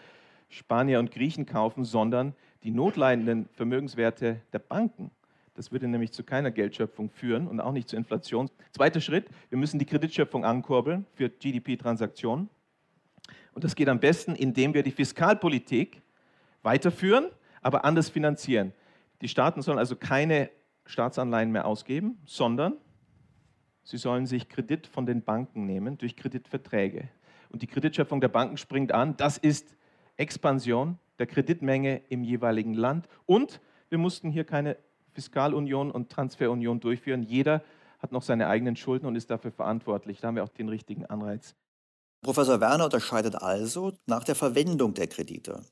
[0.49, 5.11] Spanier und Griechen kaufen, sondern die notleidenden Vermögenswerte der Banken.
[5.55, 8.49] Das würde nämlich zu keiner Geldschöpfung führen und auch nicht zur Inflation.
[8.73, 12.49] Zweiter Schritt, wir müssen die Kreditschöpfung ankurbeln für GDP-Transaktionen.
[13.53, 16.03] Und das geht am besten, indem wir die Fiskalpolitik
[16.63, 17.31] weiterführen
[17.63, 18.73] aber anders finanzieren.
[19.21, 20.51] Die Staaten sollen also keine
[20.87, 22.75] Staatsanleihen mehr ausgeben, sondern
[23.83, 27.09] sie sollen sich Kredit von den Banken nehmen durch Kreditverträge.
[27.51, 29.17] Und die Kreditschöpfung der Banken springt an.
[29.17, 29.77] Das ist
[30.17, 33.09] Expansion der Kreditmenge im jeweiligen Land.
[33.27, 34.77] Und wir mussten hier keine
[35.13, 37.23] Fiskalunion und Transferunion durchführen.
[37.23, 37.63] Jeder
[37.99, 40.21] hat noch seine eigenen Schulden und ist dafür verantwortlich.
[40.21, 41.57] Da haben wir auch den richtigen Anreiz.
[42.23, 45.65] Professor Werner unterscheidet also nach der Verwendung der Kredite.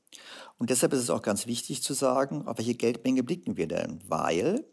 [0.58, 3.98] Und deshalb ist es auch ganz wichtig zu sagen, auf welche Geldmenge blicken wir denn?
[4.06, 4.64] Weil,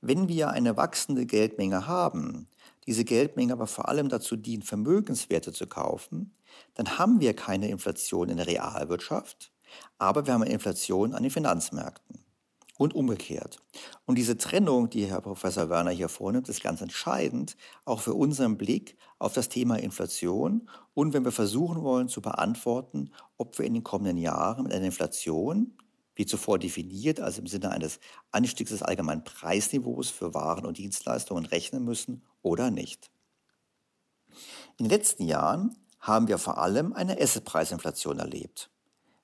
[0.00, 2.48] wenn wir eine wachsende Geldmenge haben,
[2.86, 6.34] diese Geldmenge aber vor allem dazu dient, Vermögenswerte zu kaufen,
[6.74, 9.52] dann haben wir keine Inflation in der Realwirtschaft,
[9.98, 12.24] aber wir haben eine Inflation an den Finanzmärkten
[12.78, 13.58] und umgekehrt.
[14.06, 18.56] Und diese Trennung, die Herr Professor Werner hier vornimmt, ist ganz entscheidend, auch für unseren
[18.56, 23.74] Blick auf das Thema Inflation und wenn wir versuchen wollen zu beantworten, ob wir in
[23.74, 25.76] den kommenden Jahren mit einer Inflation,
[26.14, 28.00] wie zuvor definiert, also im Sinne eines
[28.32, 33.10] Anstiegs des allgemeinen Preisniveaus für Waren und Dienstleistungen rechnen müssen oder nicht.
[34.78, 38.70] In den letzten Jahren haben wir vor allem eine Assetpreisinflation erlebt,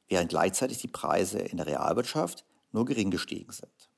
[0.08, 3.90] während gleichzeitig die Preise in der Realwirtschaft nur gering gestiegen sind.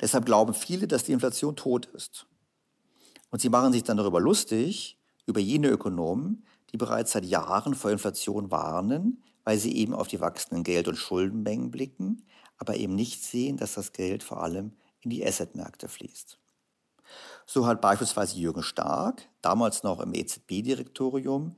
[0.00, 2.26] Deshalb glauben viele, dass die Inflation tot ist.
[3.30, 7.90] Und sie machen sich dann darüber lustig, über jene Ökonomen, die bereits seit Jahren vor
[7.90, 12.26] Inflation warnen, weil sie eben auf die wachsenden Geld- und Schuldenmengen blicken,
[12.58, 16.38] aber eben nicht sehen, dass das Geld vor allem in die Assetmärkte fließt.
[17.46, 21.56] So hat beispielsweise Jürgen Stark, damals noch im EZB-Direktorium,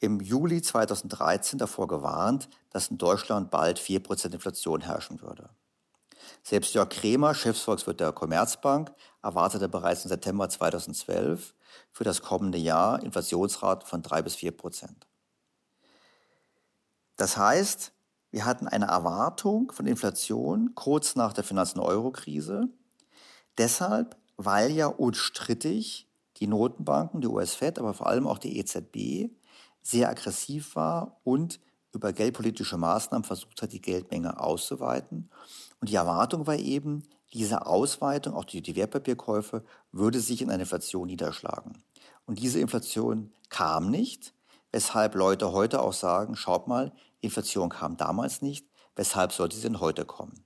[0.00, 5.50] im Juli 2013 davor gewarnt, dass in Deutschland bald 4% Inflation herrschen würde.
[6.42, 11.54] Selbst Jörg Kremer, Chefsvolkswirt der Commerzbank, erwartete bereits im September 2012
[11.92, 15.06] für das kommende Jahr Inflationsraten von 3 bis 4 Prozent.
[17.16, 17.92] Das heißt,
[18.30, 22.68] wir hatten eine Erwartung von Inflation kurz nach der Finanz- und Euro-Krise.
[23.56, 29.30] Deshalb, weil ja unstrittig die Notenbanken, die US-Fed, aber vor allem auch die EZB
[29.88, 31.60] sehr aggressiv war und
[31.92, 35.30] über geldpolitische Maßnahmen versucht hat, die Geldmenge auszuweiten.
[35.80, 40.62] Und die Erwartung war eben, diese Ausweitung, auch die, die Wertpapierkäufe, würde sich in einer
[40.62, 41.82] Inflation niederschlagen.
[42.26, 44.34] Und diese Inflation kam nicht,
[44.72, 49.80] weshalb Leute heute auch sagen, schaut mal, Inflation kam damals nicht, weshalb sollte sie denn
[49.80, 50.44] heute kommen?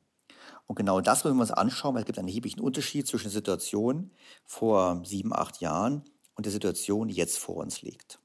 [0.67, 3.33] Und genau das müssen wir uns anschauen, weil es gibt einen erheblichen Unterschied zwischen der
[3.33, 4.13] Situation
[4.45, 8.22] vor sieben, acht Jahren und der Situation, die jetzt vor uns liegt.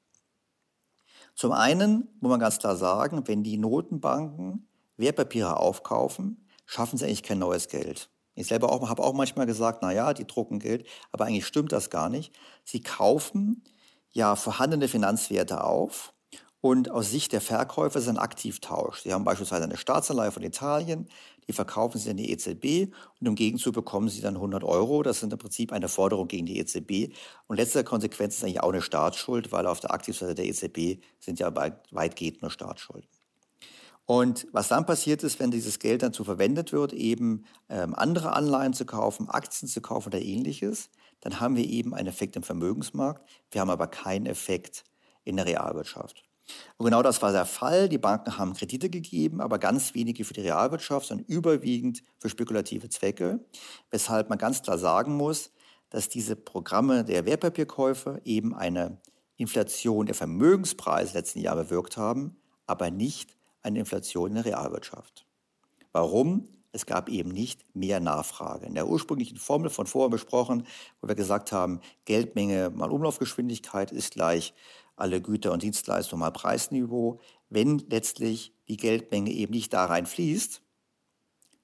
[1.38, 7.22] Zum einen muss man ganz klar sagen, wenn die Notenbanken Wertpapiere aufkaufen, schaffen sie eigentlich
[7.22, 8.10] kein neues Geld.
[8.34, 11.72] Ich selber auch, habe auch manchmal gesagt, na ja, die drucken Geld, aber eigentlich stimmt
[11.72, 12.34] das gar nicht.
[12.64, 13.64] Sie kaufen
[14.10, 16.12] ja vorhandene Finanzwerte auf
[16.60, 19.04] und aus Sicht der Verkäufer ist es ein Aktivtausch.
[19.04, 21.08] Sie haben beispielsweise eine Staatsanleihe von Italien,
[21.48, 25.04] die verkaufen sie an die EZB und im Gegenzug bekommen sie dann 100 Euro.
[25.04, 27.14] Das ist im Prinzip eine Forderung gegen die EZB.
[27.48, 31.40] Und letzter Konsequenz ist eigentlich auch eine Staatsschuld, weil auf der Aktivseite der EZB sind
[31.40, 31.54] ja
[31.92, 33.08] weitgehend nur Staatsschulden.
[34.06, 38.74] Und was dann passiert ist, wenn dieses Geld dazu verwendet wird, eben ähm, andere Anleihen
[38.74, 43.28] zu kaufen, Aktien zu kaufen oder ähnliches, dann haben wir eben einen Effekt im Vermögensmarkt.
[43.52, 44.86] Wir haben aber keinen Effekt
[45.26, 46.27] in der Realwirtschaft.
[46.78, 47.90] Und genau das war der Fall.
[47.90, 52.90] Die Banken haben Kredite gegeben, aber ganz wenige für die Realwirtschaft, sondern überwiegend für spekulative
[52.90, 53.40] Zwecke,
[53.92, 55.52] weshalb man ganz klar sagen muss,
[55.90, 58.98] dass diese Programme der Wertpapierkäufe eben eine
[59.38, 65.26] Inflation der Vermögenspreise letzten Jahre bewirkt haben, aber nicht eine Inflation in der Realwirtschaft.
[65.92, 66.48] Warum?
[66.72, 68.66] Es gab eben nicht mehr Nachfrage.
[68.66, 70.68] In der ursprünglichen Formel von vorher besprochen,
[71.02, 74.54] wo wir gesagt haben, Geldmenge mal Umlaufgeschwindigkeit ist gleich
[74.98, 77.22] alle Güter und Dienstleistungen mal Preisniveau.
[77.50, 80.62] Wenn letztlich die Geldmenge eben nicht da rein fließt,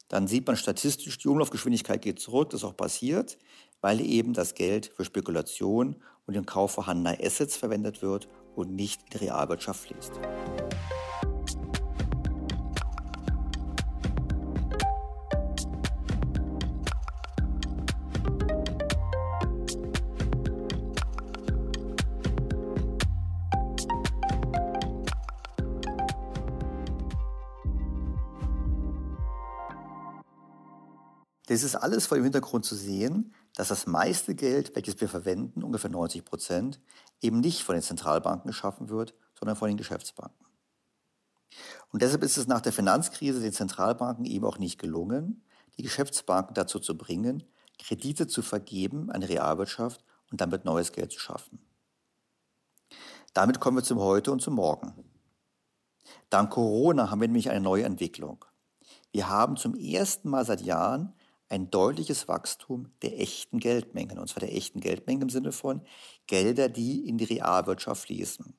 [0.08, 3.38] dann sieht man statistisch, die Umlaufgeschwindigkeit geht zurück, das ist auch passiert,
[3.82, 9.02] weil eben das Geld für Spekulation und den Kauf vorhandener Assets verwendet wird und nicht
[9.02, 10.14] in die Realwirtschaft fließt.
[31.54, 35.62] Das ist alles vor dem Hintergrund zu sehen, dass das meiste Geld, welches wir verwenden,
[35.62, 36.82] ungefähr 90 Prozent,
[37.22, 40.48] eben nicht von den Zentralbanken geschaffen wird, sondern von den Geschäftsbanken.
[41.92, 45.46] Und deshalb ist es nach der Finanzkrise den Zentralbanken eben auch nicht gelungen,
[45.78, 47.44] die Geschäftsbanken dazu zu bringen,
[47.78, 51.60] Kredite zu vergeben an die Realwirtschaft und damit neues Geld zu schaffen.
[53.36, 54.96] Damit kommen wir zum Heute und zum Morgen.
[56.32, 58.44] Dank Corona haben wir nämlich eine neue Entwicklung.
[59.12, 61.14] Wir haben zum ersten Mal seit Jahren
[61.54, 64.18] ein deutliches Wachstum der echten Geldmengen.
[64.18, 65.82] Und zwar der echten Geldmengen im Sinne von
[66.26, 68.56] Gelder, die in die Realwirtschaft fließen.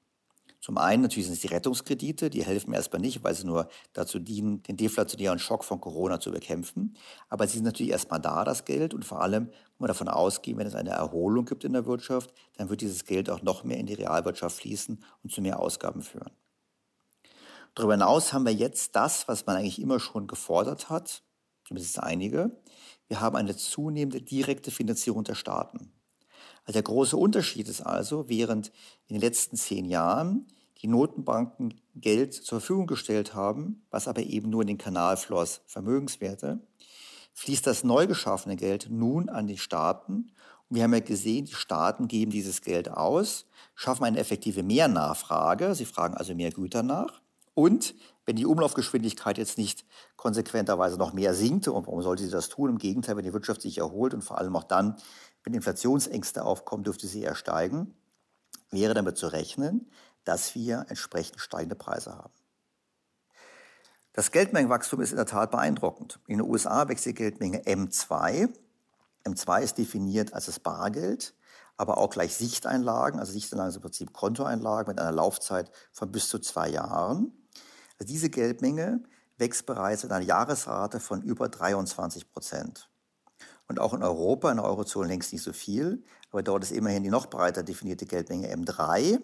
[0.60, 4.18] Zum einen natürlich sind es die Rettungskredite, die helfen erstmal nicht, weil sie nur dazu
[4.18, 6.96] dienen, den deflationären Schock von Corona zu bekämpfen.
[7.28, 8.94] Aber sie sind natürlich erstmal da, das Geld.
[8.94, 12.32] Und vor allem muss man davon ausgehen, wenn es eine Erholung gibt in der Wirtschaft,
[12.56, 16.00] dann wird dieses Geld auch noch mehr in die Realwirtschaft fließen und zu mehr Ausgaben
[16.00, 16.30] führen.
[17.74, 21.24] Darüber hinaus haben wir jetzt das, was man eigentlich immer schon gefordert hat,
[21.66, 22.50] zumindest einige,
[23.08, 25.92] wir haben eine zunehmende direkte Finanzierung der Staaten.
[26.64, 28.68] Also der große Unterschied ist also, während
[29.06, 30.46] in den letzten zehn Jahren
[30.80, 35.60] die Notenbanken Geld zur Verfügung gestellt haben, was aber eben nur in den Kanal floss,
[35.66, 36.60] Vermögenswerte,
[37.34, 40.32] fließt das neu geschaffene Geld nun an die Staaten.
[40.68, 45.74] Und wir haben ja gesehen, die Staaten geben dieses Geld aus, schaffen eine effektive Mehrnachfrage,
[45.74, 47.20] sie fragen also mehr Güter nach
[47.54, 47.94] und
[48.26, 49.84] wenn die Umlaufgeschwindigkeit jetzt nicht
[50.16, 52.70] konsequenterweise noch mehr sinkt, und warum sollte sie das tun?
[52.70, 54.96] Im Gegenteil, wenn die Wirtschaft sich erholt und vor allem auch dann,
[55.42, 57.94] wenn Inflationsängste aufkommen, dürfte sie eher steigen,
[58.70, 59.90] wäre damit zu rechnen,
[60.24, 62.32] dass wir entsprechend steigende Preise haben.
[64.14, 66.20] Das Geldmengenwachstum ist in der Tat beeindruckend.
[66.28, 68.48] In den USA wächst die Geldmenge M2.
[69.24, 71.34] M2 ist definiert als das Bargeld,
[71.76, 73.18] aber auch gleich Sichteinlagen.
[73.18, 77.32] Also Sichteinlagen sind im Prinzip Kontoeinlagen mit einer Laufzeit von bis zu zwei Jahren.
[78.04, 79.02] Diese Geldmenge
[79.38, 82.90] wächst bereits in einer Jahresrate von über 23 Prozent.
[83.66, 87.02] Und auch in Europa, in der Eurozone längst nicht so viel, aber dort ist immerhin
[87.02, 89.20] die noch breiter definierte Geldmenge M3,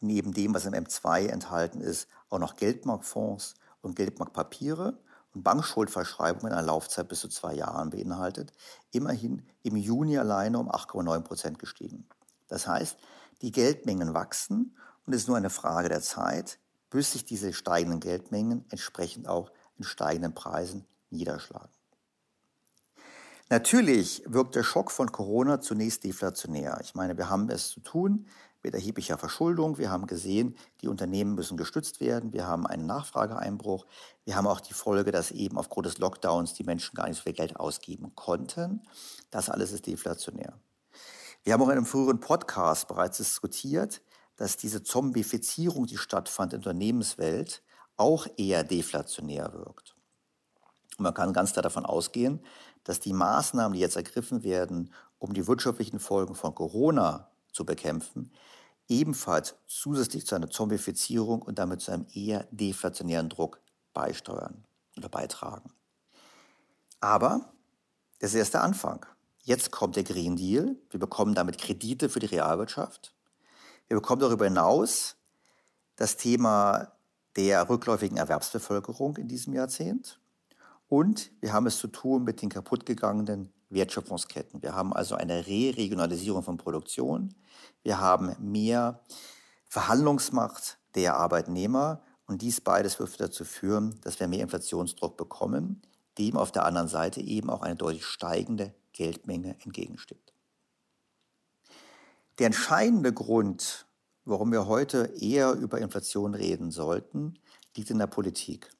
[0.00, 4.98] neben dem, was im M2 enthalten ist, auch noch Geldmarktfonds und Geldmarktpapiere
[5.34, 8.52] und Bankschuldverschreibungen in einer Laufzeit bis zu zwei Jahren beinhaltet,
[8.90, 12.08] immerhin im Juni alleine um 8,9 Prozent gestiegen.
[12.48, 12.98] Das heißt,
[13.42, 16.58] die Geldmengen wachsen und es ist nur eine Frage der Zeit,
[16.96, 21.68] bis sich diese steigenden Geldmengen entsprechend auch in steigenden Preisen niederschlagen.
[23.50, 26.78] Natürlich wirkt der Schock von Corona zunächst deflationär.
[26.82, 28.24] Ich meine, wir haben es zu tun
[28.62, 29.76] mit erheblicher Verschuldung.
[29.76, 32.32] Wir haben gesehen, die Unternehmen müssen gestützt werden.
[32.32, 33.84] Wir haben einen Nachfrageeinbruch.
[34.24, 37.24] Wir haben auch die Folge, dass eben aufgrund des Lockdowns die Menschen gar nicht so
[37.24, 38.80] viel Geld ausgeben konnten.
[39.30, 40.58] Das alles ist deflationär.
[41.44, 44.00] Wir haben auch in einem früheren Podcast bereits diskutiert,
[44.36, 47.62] dass diese Zombifizierung, die stattfand in der Unternehmenswelt,
[47.96, 49.96] auch eher deflationär wirkt.
[50.98, 52.40] Und man kann ganz klar davon ausgehen,
[52.84, 58.32] dass die Maßnahmen, die jetzt ergriffen werden, um die wirtschaftlichen Folgen von Corona zu bekämpfen,
[58.88, 63.60] ebenfalls zusätzlich zu einer Zombifizierung und damit zu einem eher deflationären Druck
[63.92, 64.64] beisteuern
[64.96, 65.72] oder beitragen.
[67.00, 67.52] Aber
[68.18, 69.04] das ist erst der Anfang.
[69.42, 70.76] Jetzt kommt der Green Deal.
[70.90, 73.15] Wir bekommen damit Kredite für die Realwirtschaft.
[73.88, 75.16] Wir bekommen darüber hinaus
[75.94, 76.92] das Thema
[77.36, 80.20] der rückläufigen Erwerbsbevölkerung in diesem Jahrzehnt.
[80.88, 84.62] Und wir haben es zu tun mit den kaputtgegangenen Wertschöpfungsketten.
[84.62, 87.34] Wir haben also eine Re-Regionalisierung von Produktion.
[87.82, 89.00] Wir haben mehr
[89.68, 92.02] Verhandlungsmacht der Arbeitnehmer.
[92.26, 95.82] Und dies beides wird dazu führen, dass wir mehr Inflationsdruck bekommen,
[96.18, 100.35] dem auf der anderen Seite eben auch eine deutlich steigende Geldmenge entgegensteht.
[102.38, 103.86] Der entscheidende Grund,
[104.24, 107.38] warum wir heute eher über Inflation reden sollten,
[107.76, 108.70] liegt in der Politik.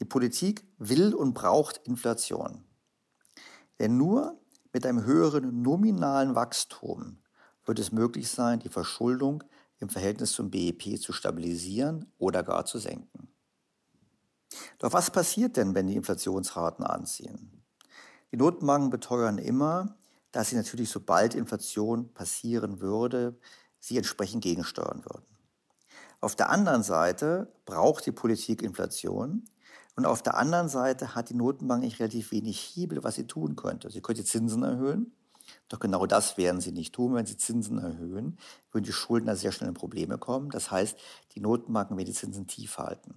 [0.00, 2.64] Die Politik will und braucht Inflation.
[3.78, 4.40] Denn nur
[4.72, 7.18] mit einem höheren nominalen Wachstum
[7.64, 9.44] wird es möglich sein, die Verschuldung
[9.78, 13.28] im Verhältnis zum BIP zu stabilisieren oder gar zu senken.
[14.78, 17.64] Doch was passiert denn, wenn die Inflationsraten anziehen?
[18.32, 19.96] Die Notenbanken beteuern immer,
[20.34, 23.38] dass sie natürlich, sobald Inflation passieren würde,
[23.78, 25.24] sie entsprechend gegensteuern würden.
[26.20, 29.44] Auf der anderen Seite braucht die Politik Inflation,
[29.96, 33.54] und auf der anderen Seite hat die Notenbank nicht relativ wenig Hebel, was sie tun
[33.54, 33.90] könnte.
[33.90, 35.12] Sie könnte Zinsen erhöhen.
[35.68, 37.14] Doch genau das werden sie nicht tun.
[37.14, 38.36] Wenn sie Zinsen erhöhen,
[38.72, 40.50] würden die Schuldner sehr schnell in Probleme kommen.
[40.50, 40.98] Das heißt,
[41.36, 43.14] die Notenbanken werden die Zinsen tief halten.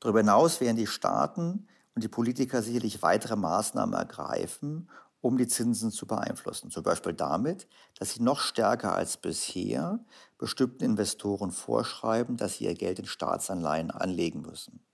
[0.00, 4.88] Darüber hinaus werden die Staaten und die Politiker sicherlich weitere Maßnahmen ergreifen,
[5.24, 6.70] um die Zinsen zu beeinflussen.
[6.70, 7.66] Zum Beispiel damit,
[7.98, 9.98] dass sie noch stärker als bisher
[10.36, 14.84] bestimmten Investoren vorschreiben, dass sie ihr Geld in Staatsanleihen anlegen müssen.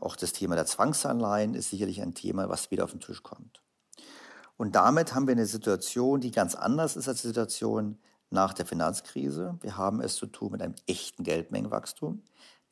[0.00, 3.62] Auch das Thema der Zwangsanleihen ist sicherlich ein Thema, was wieder auf den Tisch kommt.
[4.56, 7.98] Und damit haben wir eine Situation, die ganz anders ist als die Situation
[8.30, 9.58] nach der Finanzkrise.
[9.60, 12.22] Wir haben es zu tun mit einem echten Geldmengenwachstum,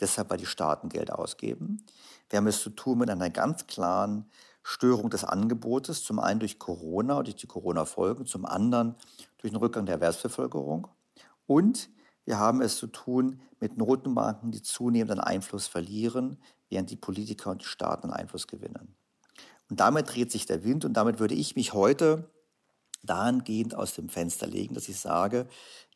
[0.00, 1.84] deshalb weil die Staaten Geld ausgeben.
[2.30, 4.30] Wir haben es zu tun mit einer ganz klaren
[4.64, 8.96] Störung des Angebotes, zum einen durch Corona und durch die Corona-Folgen, zum anderen
[9.38, 10.88] durch den Rückgang der Erwerbsbevölkerung.
[11.46, 11.90] Und
[12.24, 16.38] wir haben es zu tun mit Notenbanken, die zunehmend an Einfluss verlieren,
[16.70, 18.96] während die Politiker und die Staaten Einfluss gewinnen.
[19.68, 22.30] Und damit dreht sich der Wind und damit würde ich mich heute
[23.02, 25.46] dahingehend aus dem Fenster legen, dass ich sage,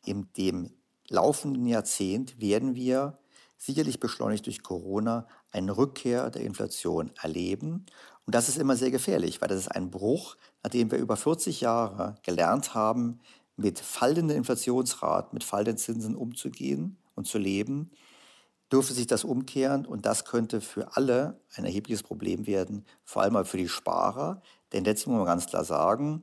[0.05, 0.71] in dem
[1.07, 3.17] laufenden Jahrzehnt werden wir
[3.57, 7.85] sicherlich beschleunigt durch Corona eine Rückkehr der Inflation erleben.
[8.29, 11.61] Und das ist immer sehr gefährlich, weil das ist ein Bruch, nachdem wir über 40
[11.61, 13.21] Jahre gelernt haben,
[13.55, 17.89] mit fallenden Inflationsraten, mit fallenden Zinsen umzugehen und zu leben,
[18.71, 23.43] dürfte sich das umkehren und das könnte für alle ein erhebliches Problem werden, vor allem
[23.45, 24.43] für die Sparer.
[24.73, 26.21] Denn letztlich muss man ganz klar sagen,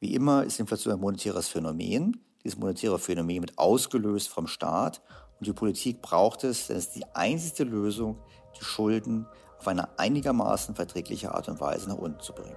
[0.00, 2.20] wie immer ist Inflation ein monetäres Phänomen.
[2.44, 5.00] Dieses monetäre Phänomen wird ausgelöst vom Staat
[5.40, 8.18] und die Politik braucht es, denn es ist die einzige Lösung,
[8.60, 9.26] die Schulden
[9.58, 12.56] auf eine einigermaßen verträgliche Art und Weise nach unten zu bringen.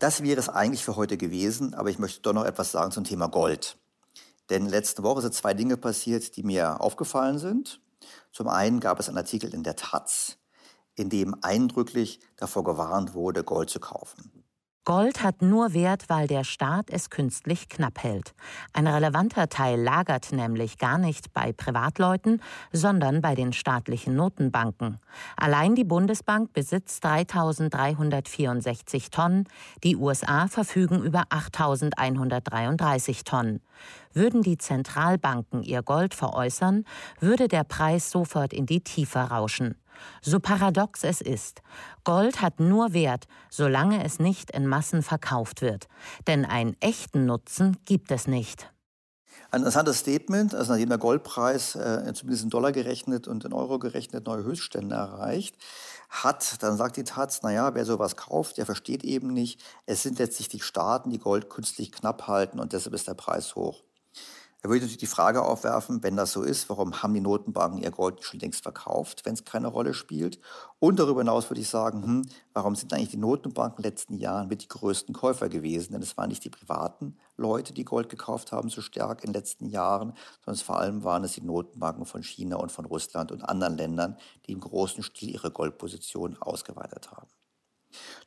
[0.00, 3.04] Das wäre es eigentlich für heute gewesen, aber ich möchte doch noch etwas sagen zum
[3.04, 3.76] Thema Gold.
[4.48, 7.82] Denn letzte Woche sind zwei Dinge passiert, die mir aufgefallen sind.
[8.32, 10.38] Zum einen gab es einen Artikel in der Taz,
[10.96, 14.40] in dem eindrücklich davor gewarnt wurde, Gold zu kaufen.
[14.86, 18.32] Gold hat nur Wert, weil der Staat es künstlich knapp hält.
[18.72, 22.40] Ein relevanter Teil lagert nämlich gar nicht bei Privatleuten,
[22.72, 24.98] sondern bei den staatlichen Notenbanken.
[25.36, 29.46] Allein die Bundesbank besitzt 3364 Tonnen,
[29.84, 33.60] die USA verfügen über 8133 Tonnen.
[34.14, 36.86] Würden die Zentralbanken ihr Gold veräußern,
[37.20, 39.74] würde der Preis sofort in die Tiefe rauschen.
[40.22, 41.62] So paradox es ist,
[42.04, 45.88] Gold hat nur Wert, solange es nicht in Massen verkauft wird.
[46.26, 48.70] Denn einen echten Nutzen gibt es nicht.
[49.52, 53.80] Ein interessantes Statement, also nachdem der Goldpreis äh, zumindest in Dollar gerechnet und in Euro
[53.80, 55.56] gerechnet neue Höchststände erreicht,
[56.08, 60.18] hat, dann sagt die Taz, naja, wer sowas kauft, der versteht eben nicht, es sind
[60.18, 63.82] letztlich die Staaten, die Gold künstlich knapp halten und deshalb ist der Preis hoch.
[64.62, 67.90] Er würde natürlich die Frage aufwerfen, wenn das so ist, warum haben die Notenbanken ihr
[67.90, 70.38] Gold schon längst verkauft, wenn es keine Rolle spielt?
[70.78, 74.18] Und darüber hinaus würde ich sagen, hm, warum sind eigentlich die Notenbanken in den letzten
[74.18, 75.92] Jahren mit die größten Käufer gewesen?
[75.92, 79.40] Denn es waren nicht die privaten Leute, die Gold gekauft haben, so stark in den
[79.40, 80.12] letzten Jahren,
[80.44, 84.18] sondern vor allem waren es die Notenbanken von China und von Russland und anderen Ländern,
[84.46, 87.28] die im großen Stil ihre Goldposition ausgeweitet haben.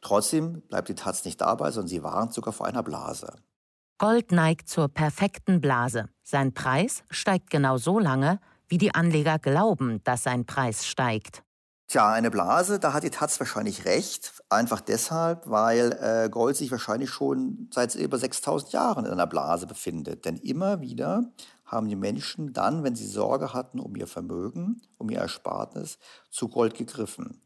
[0.02, 3.36] Trotzdem bleibt die Taz nicht dabei, sondern sie warnt sogar vor einer Blase.
[4.04, 6.10] Gold neigt zur perfekten Blase.
[6.24, 11.42] Sein Preis steigt genau so lange, wie die Anleger glauben, dass sein Preis steigt.
[11.88, 14.34] Tja, eine Blase, da hat die Taz wahrscheinlich recht.
[14.50, 19.68] Einfach deshalb, weil äh, Gold sich wahrscheinlich schon seit über 6000 Jahren in einer Blase
[19.68, 20.26] befindet.
[20.26, 21.32] Denn immer wieder
[21.64, 25.98] haben die Menschen dann, wenn sie Sorge hatten um ihr Vermögen, um ihr Erspartnis,
[26.30, 27.42] zu Gold gegriffen.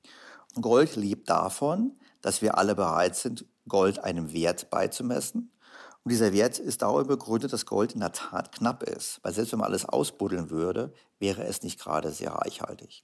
[0.60, 5.52] Gold lebt davon, dass wir alle bereit sind, Gold einem Wert beizumessen.
[6.08, 9.20] Und dieser Wert ist darüber begründet, dass Gold in der Tat knapp ist.
[9.24, 13.04] Weil selbst wenn man alles ausbuddeln würde, wäre es nicht gerade sehr reichhaltig.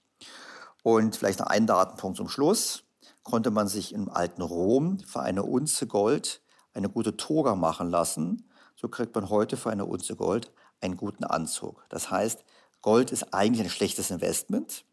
[0.83, 2.85] Und vielleicht noch einen Datenpunkt zum Schluss.
[3.23, 6.41] Konnte man sich im alten Rom für eine Unze Gold
[6.73, 11.25] eine gute Toga machen lassen, so kriegt man heute für eine Unze Gold einen guten
[11.25, 11.83] Anzug.
[11.89, 12.45] Das heißt,
[12.81, 14.85] Gold ist eigentlich ein schlechtes Investment.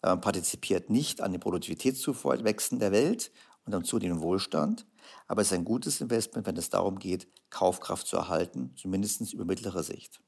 [0.00, 3.32] Man partizipiert nicht an den Produktivitätszuwächsen der Welt
[3.66, 4.86] und am zunehmenden Wohlstand.
[5.26, 9.44] Aber es ist ein gutes Investment, wenn es darum geht, Kaufkraft zu erhalten, zumindest über
[9.44, 10.20] mittlere Sicht.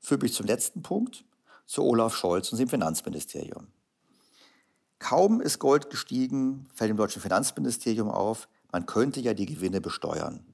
[0.00, 1.24] Führt mich zum letzten Punkt,
[1.66, 3.68] zu Olaf Scholz und dem Finanzministerium.
[4.98, 10.44] Kaum ist Gold gestiegen, fällt dem deutschen Finanzministerium auf, man könnte ja die Gewinne besteuern.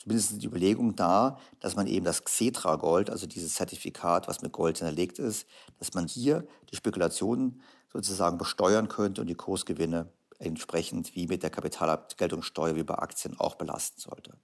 [0.00, 4.52] Zumindest ist die Überlegung da, dass man eben das Xetra-Gold, also dieses Zertifikat, was mit
[4.52, 5.46] Gold hinterlegt ist,
[5.78, 7.60] dass man hier die Spekulationen
[7.92, 13.56] sozusagen besteuern könnte und die Kursgewinne entsprechend wie mit der Kapitalabgeltungssteuer wie bei Aktien auch
[13.56, 14.38] belasten sollte.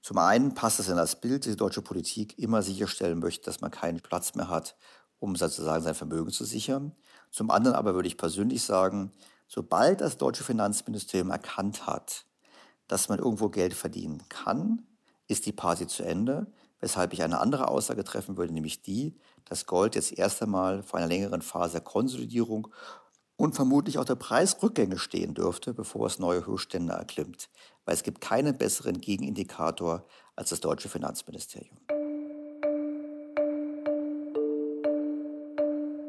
[0.00, 3.62] Zum einen passt es in das Bild, dass die deutsche Politik immer sicherstellen möchte, dass
[3.62, 4.76] man keinen Platz mehr hat,
[5.18, 6.92] um sozusagen sein Vermögen zu sichern.
[7.30, 9.12] Zum anderen aber würde ich persönlich sagen,
[9.48, 12.26] sobald das deutsche Finanzministerium erkannt hat,
[12.86, 14.86] dass man irgendwo Geld verdienen kann,
[15.26, 19.64] ist die Party zu Ende, weshalb ich eine andere Aussage treffen würde, nämlich die, dass
[19.64, 22.68] Gold jetzt erst einmal vor einer längeren Phase der Konsolidierung
[23.36, 27.48] und vermutlich auch der Preisrückgänge stehen dürfte, bevor es neue Höchststände erklimmt,
[27.84, 30.06] weil es gibt keinen besseren Gegenindikator
[30.36, 31.78] als das deutsche Finanzministerium.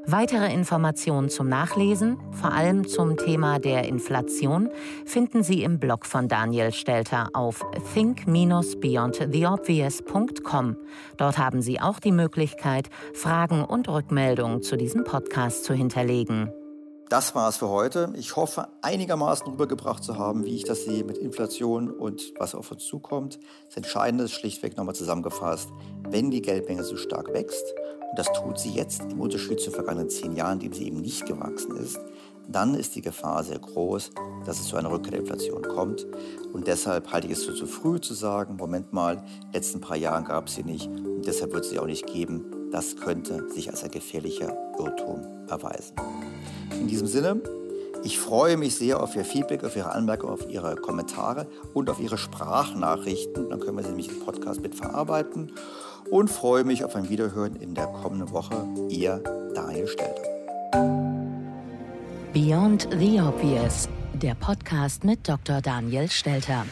[0.07, 4.69] Weitere Informationen zum Nachlesen, vor allem zum Thema der Inflation,
[5.03, 7.65] finden Sie im Blog von Daniel Stelter auf
[7.95, 10.77] think-beyondtheobvious.com.
[11.17, 16.51] Dort haben Sie auch die Möglichkeit, Fragen und Rückmeldungen zu diesem Podcast zu hinterlegen.
[17.09, 18.11] Das war es für heute.
[18.15, 22.71] Ich hoffe, einigermaßen rübergebracht zu haben, wie ich das sehe mit Inflation und was auf
[22.71, 23.37] uns zukommt.
[23.67, 25.69] Das Entscheidende ist schlichtweg nochmal zusammengefasst,
[26.09, 27.75] wenn die Geldmenge so stark wächst,
[28.09, 31.01] und das tut sie jetzt im Unterschied zu vergangenen zehn Jahren, in dem sie eben
[31.01, 31.99] nicht gewachsen ist,
[32.47, 34.11] dann ist die Gefahr sehr groß,
[34.45, 36.07] dass es zu einer Rückkehr der Inflation kommt.
[36.53, 40.25] Und deshalb halte ich es für zu früh zu sagen, Moment mal, letzten paar Jahren
[40.25, 42.69] gab es sie nicht und deshalb wird es sie auch nicht geben.
[42.71, 45.93] Das könnte sich als ein gefährlicher Irrtum erweisen.
[46.79, 47.41] In diesem Sinne,
[48.03, 51.99] ich freue mich sehr auf Ihr Feedback, auf Ihre Anmerkungen, auf Ihre Kommentare und auf
[51.99, 53.49] Ihre Sprachnachrichten.
[53.49, 55.51] Dann können wir sie nämlich im Podcast mit verarbeiten
[56.09, 58.67] und freue mich auf ein Wiederhören in der kommenden Woche.
[58.89, 59.23] Ihr
[59.55, 60.21] Daniel Stelter.
[62.33, 65.61] Beyond the Obvious, der Podcast mit Dr.
[65.61, 66.65] Daniel Stelter.